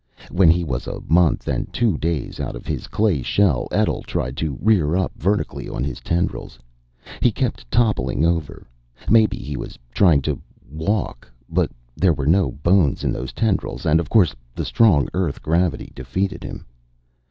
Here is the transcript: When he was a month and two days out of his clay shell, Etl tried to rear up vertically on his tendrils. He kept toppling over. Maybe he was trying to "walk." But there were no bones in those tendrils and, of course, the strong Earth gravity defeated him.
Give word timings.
When 0.31 0.49
he 0.49 0.63
was 0.63 0.87
a 0.87 0.99
month 1.07 1.47
and 1.47 1.71
two 1.71 1.95
days 1.95 2.39
out 2.39 2.55
of 2.55 2.65
his 2.65 2.87
clay 2.87 3.21
shell, 3.21 3.67
Etl 3.71 3.99
tried 4.01 4.35
to 4.37 4.57
rear 4.59 4.95
up 4.95 5.11
vertically 5.15 5.69
on 5.69 5.83
his 5.83 5.99
tendrils. 5.99 6.57
He 7.21 7.31
kept 7.31 7.69
toppling 7.69 8.25
over. 8.25 8.65
Maybe 9.11 9.37
he 9.37 9.55
was 9.55 9.77
trying 9.93 10.23
to 10.23 10.41
"walk." 10.71 11.31
But 11.51 11.69
there 11.95 12.13
were 12.13 12.25
no 12.25 12.49
bones 12.51 13.03
in 13.03 13.11
those 13.11 13.31
tendrils 13.31 13.85
and, 13.85 13.99
of 13.99 14.09
course, 14.09 14.33
the 14.55 14.65
strong 14.65 15.07
Earth 15.13 15.39
gravity 15.43 15.91
defeated 15.93 16.43
him. 16.43 16.65